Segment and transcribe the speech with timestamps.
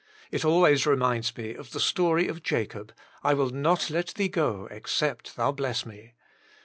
[0.31, 4.29] It always reminds me of the story of Jacob, <* I will not let Thee
[4.29, 6.13] go, except Thou bless me."